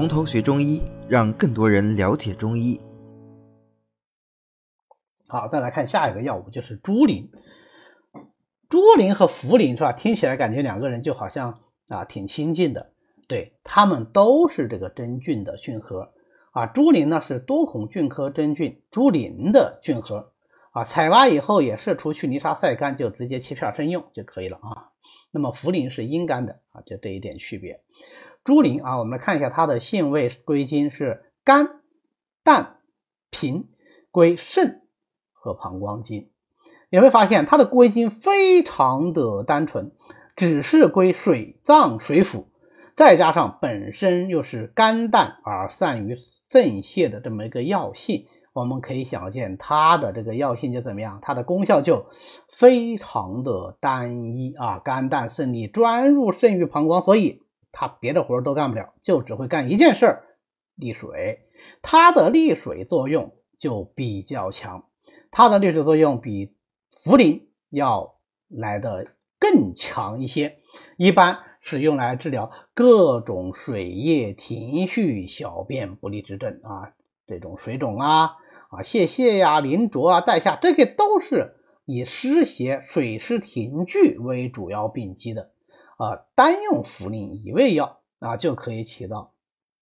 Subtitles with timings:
[0.00, 2.80] 从头学中医，让更多人了解中医。
[5.28, 7.28] 好，再来看下一个药物，就是猪苓。
[8.70, 9.92] 猪苓和茯苓是吧？
[9.92, 12.94] 听起来感觉两个人就好像啊挺亲近的。
[13.28, 16.14] 对，它们都是这个真菌的菌核
[16.52, 16.64] 啊。
[16.64, 20.32] 猪苓呢是多孔菌科真菌猪苓的菌核
[20.70, 20.82] 啊。
[20.82, 24.88] 采挖以后也是除去泥沙晒干，就直接切片生用就可以了啊。
[25.30, 27.82] 那么茯苓是阴干的啊，就这一点区别。
[28.42, 31.80] 猪苓啊，我们来看一下它的性味归经是肝、
[32.42, 32.78] 胆、
[33.30, 33.68] 脾，
[34.10, 34.82] 归肾
[35.32, 36.30] 和膀胱经。
[36.88, 39.92] 你会发现它的归经非常的单纯，
[40.34, 42.46] 只是归水脏水腑，
[42.96, 46.16] 再加上本身又是肝胆而善于
[46.48, 52.06] 正泄的这么一个药性，我们可以想见它的这个药性就怎么样，它的功效就
[52.48, 57.42] 非常的单一啊，肝胆肾利专入肾与膀胱，所以。
[57.72, 60.24] 它别的活都干不了，就只会干一件事儿，
[60.74, 61.46] 利水。
[61.82, 64.88] 它的利水作用就比较强，
[65.30, 66.54] 它的利水作用比
[66.90, 68.16] 茯苓要
[68.48, 70.58] 来的更强一些。
[70.96, 76.94] 一般是用来治疗各种水液停蓄、小便不利之症啊，
[77.26, 78.36] 这种水肿啊、
[78.70, 85.50] 啊泄泻呀、淋浊啊、带下，这个都是以湿邪、水湿停聚为主要病机的。
[86.00, 89.34] 啊，单用茯苓一味药啊，就可以起到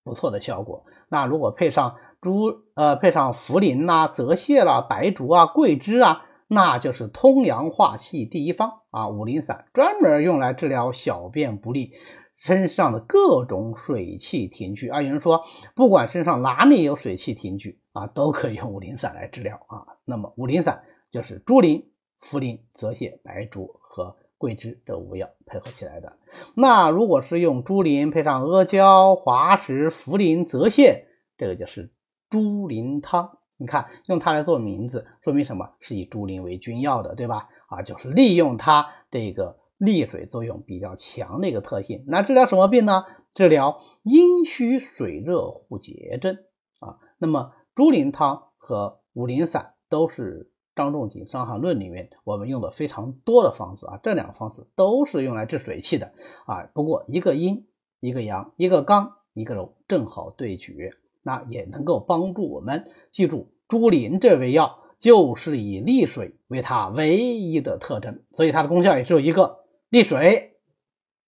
[0.03, 0.85] 不错的效果。
[1.09, 9.09] 那如果配上猪呃，配上茯苓呐、泽泻啦、白术啊、桂枝啊，那就是通阳化气第一方啊。
[9.09, 11.93] 五苓散专门用来治疗小便不利、
[12.37, 15.01] 身上的各种水气停聚啊。
[15.01, 15.45] 有人说，
[15.77, 19.87] 不管身上哪里有水气停聚啊，都可以用五苓散来治疗啊。
[20.05, 21.85] 那么五苓散就是猪苓、
[22.21, 24.17] 茯苓、泽泻、白术和。
[24.39, 26.17] 桂枝这五药配合起来的，
[26.55, 31.03] 那如果是用猪苓配上阿胶、滑石、茯苓、泽泻，
[31.37, 31.93] 这个就是
[32.31, 33.39] 猪苓汤。
[33.57, 35.69] 你看，用它来做名字，说明什么？
[35.81, 37.49] 是以猪苓为君药的，对吧？
[37.67, 42.05] 啊，就是利用它这个利水作用比较强的一个特性。
[42.07, 43.05] 那治疗什么病呢？
[43.35, 46.39] 治疗阴虚水热互结症
[46.79, 46.99] 啊。
[47.19, 50.53] 那么猪苓汤和五苓散都是。
[50.79, 56.13] 张仲景《伤寒论》里面我们用的非常多的方子啊，这两个方子都是用来治水气的
[56.47, 56.71] 啊。
[56.73, 57.67] 不过一个阴，
[57.99, 60.93] 一个阳，一个刚，一个柔，正好对决，
[61.25, 70.61] 那也能够帮助我们记住朱苓这味药就是以利水为它唯一的特征，所以它的功效也只有一个：利水、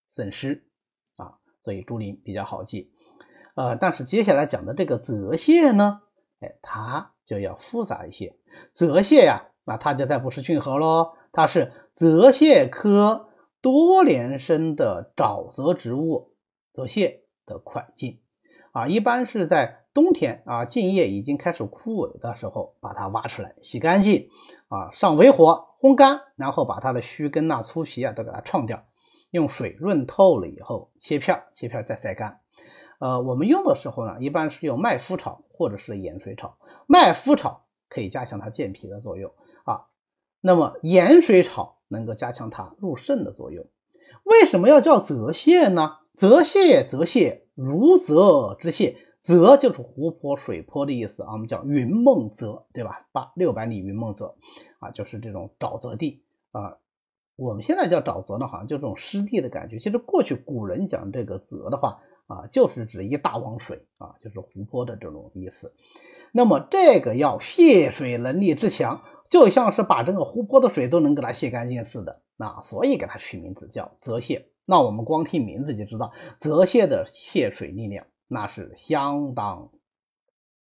[0.08, 0.64] 渗湿
[1.16, 1.38] 啊。
[1.64, 2.92] 所以朱苓比较好记。
[3.56, 6.02] 呃，但是接下来讲的这个泽泻呢，
[6.38, 8.34] 哎，它就要复杂一些。
[8.72, 13.28] 泽泻呀，那它就再不是菌核喽，它是泽泻科
[13.60, 16.32] 多年生的沼泽植物
[16.72, 18.18] 泽泻的块茎
[18.72, 24.28] 啊，一般是在冬天啊，茎叶已经开始枯萎的时候，把它挖出来，洗干净
[24.66, 28.82] 啊，上微火烘干，然后把它的须根呐、粗皮啊都给它创掉，
[29.30, 32.40] 用水润透了以后，切片，切片再晒干。
[32.98, 36.58] 呃，我们用的时候呢，一般是用麦麸炒或者是盐水炒，
[36.90, 37.62] 麦麸炒。
[37.92, 39.32] 可以加强它健脾的作用
[39.64, 39.88] 啊，
[40.40, 43.66] 那么盐水炒能够加强它入肾的作用。
[44.22, 45.96] 为什么要叫泽泻呢？
[46.14, 48.94] 泽泻，泽泻，如泽之泻。
[49.20, 53.08] 泽就是湖泊、水泊的意思啊，我们叫云梦泽，对吧？
[53.10, 54.36] 八六百里云梦泽
[54.78, 56.78] 啊，就是这种沼泽地啊。
[57.34, 59.80] 我们现在叫沼泽呢，好像就这种湿地的感觉。
[59.80, 62.00] 其实过去古人讲这个泽的话
[62.30, 65.74] 啊，就是指一大汪水啊，就是湖泊的这种意思。
[66.30, 74.44] 那么这个药泄水能力之强，就像是把整个湖泊的水都能给它泄干净似的，那所以给它取名字叫泽泻。
[74.64, 79.68] 那我们光听名字就知道，泽泻的泄水力量那是相当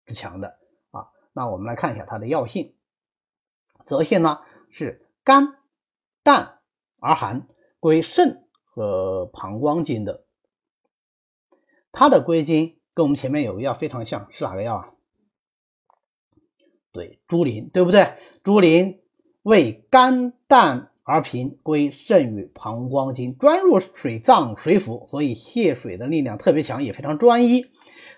[0.07, 0.57] 之强的
[0.91, 1.09] 啊。
[1.35, 2.73] 那我们来看一下它的药性，
[3.85, 4.39] 泽泻呢
[4.71, 5.59] 是肝、
[6.23, 6.61] 胆
[6.99, 7.47] 而寒，
[7.79, 10.25] 归肾和膀胱经的。
[11.91, 14.91] 它的归经跟我们前面有个药非常像，是哪个药啊？
[16.93, 18.15] 对，猪苓对不对？
[18.43, 18.99] 猪苓
[19.43, 27.65] 为肝胆而平，归肾与膀胱经，专入水脏水府，所以泄水的力量特别强，也非常专一。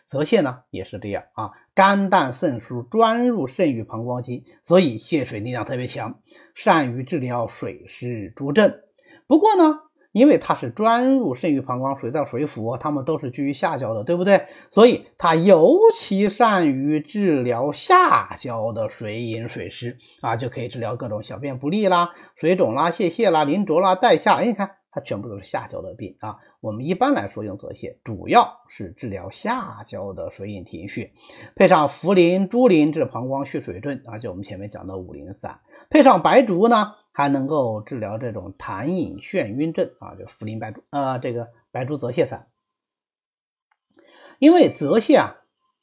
[0.07, 6.21] 泽泻呢也是这样啊，肝胆肾疏，专入肾与膀胱经，所以泄水力量特别强，
[6.55, 8.81] 善于治疗水湿诸症。
[9.27, 9.90] 不过呢。
[10.13, 14.45] 因为它是专入肾与膀胱、水脏水府，它们都是居于下焦的，对不对？
[14.71, 24.41] 所以它尤其善于治疗下焦的水饮水湿啊，就可以治疗各种小便不利啦、水肿啦、泄泻啦、淋浊啦、带下。
[24.41, 26.37] 你看它全部都是下焦的病啊。
[26.61, 31.11] 我们一般来说用泽泻，主要是治疗下焦的水饮停血，
[31.57, 35.59] 配上茯苓、猪苓治膀胱蓄水症，啊，就我们前面讲的五苓散，
[35.89, 42.49] 配上白术呢，还能够治疗这种痰饮眩晕症啊，就茯苓白术啊，这个白术泽泻散。
[44.39, 45.37] 因为泽泻啊，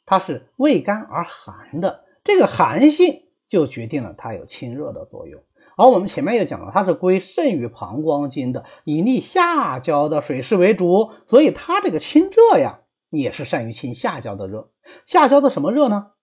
[0.05, 5.43] 它是味甘而寒的，这个寒性就决定了它有清热的作用。
[5.75, 12.79] 而我们前面也讲了，它是归肾与膀胱经的，以利下焦的水湿为主，所以它这个清热呀，
[13.11, 14.71] 也是善于清下焦的热。
[15.05, 16.13] 下焦的什么热呢？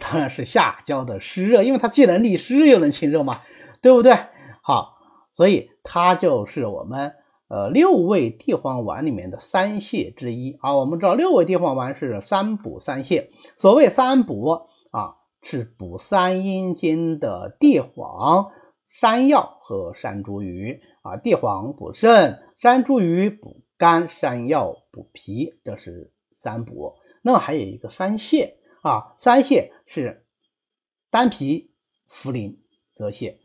[0.00, 3.42] 当然是下焦的湿热，因为它既能利湿又能清热嘛，
[3.80, 4.18] 对不对？
[4.64, 4.96] 好，
[5.34, 7.14] 所以它就是我们。
[7.46, 13.28] 呃，六味地黄丸里面的三泻之一啊，我们知道六味地黄丸是三补三泻。
[13.58, 14.48] 所谓三补
[14.90, 18.50] 啊，是补三阴经的地黄、
[18.88, 21.18] 山药和山茱萸啊。
[21.18, 26.94] 地黄补肾，山茱萸补肝，山药补脾，这是三补。
[27.22, 30.24] 那么还有一个三泻啊，三泻是
[31.10, 31.70] 丹皮、
[32.08, 32.56] 茯苓、
[32.94, 33.36] 泽泻。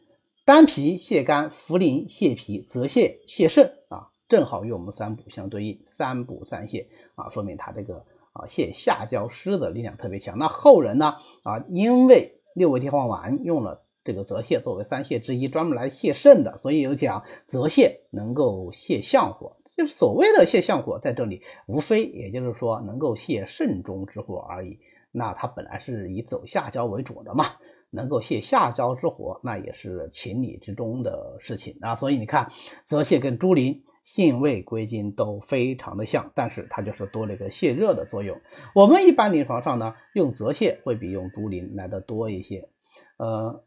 [0.50, 8.04] 丹皮泻肝，茯苓泻脾，泽泻泻肾啊，正好与我们三补相对应，三补三泻啊，说明它这个
[8.34, 10.36] 啊泻下焦湿的力量特别强。
[10.40, 24.80] 那后人呢啊，因为六味地黄丸用了这个泽泻作为三泻之一，专门来泻肾的，所以有讲泽泻能够泻相火，就是所谓的泻相火，在这里无非也就是说能够泻肾中之火而已。
[25.12, 27.46] 那它本来是以走下焦为主的嘛。
[27.92, 31.96] 能够泻下焦之火，那也是情理之中的事情啊。
[31.96, 32.48] 所以你看，
[32.86, 38.40] 泽泻跟猪苓性味归经都非常的像，但是它就是多了一个泻热的作用。
[38.76, 42.70] 我们一般临床上呢，用泽泻会比用猪苓来的多一些。
[43.18, 43.64] 呃，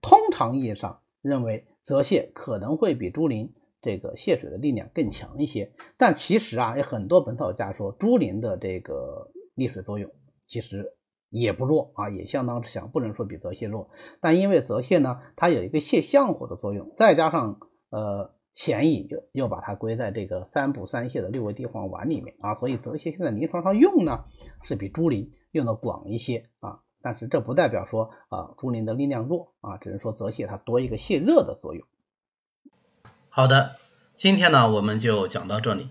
[0.00, 3.50] 通常意义上认为泽泻可能会比猪苓
[3.82, 10.08] 这个泻水的力量更强一些，但其实啊，有很多本草家说猪苓的这个利水作用
[10.46, 10.92] 其实。
[11.30, 13.90] 也不弱啊，也相当之强，不能说比泽泻弱。
[14.20, 17.58] 但因为泽泻呢，它有一个泻相火的作用，再加上
[17.90, 24.24] 呃前乙又又把它归在这个三补三泻的六味地黄丸里面啊，所以泽泻现在临床上用呢
[24.62, 26.80] 是比猪苓用的广一些啊。
[27.02, 31.86] 但是这不代表说啊猪苓的力量弱啊，只是说泽泻它多一个泻热的作用。
[33.28, 33.76] 好的，
[34.14, 35.90] 今天呢我们就讲到这里。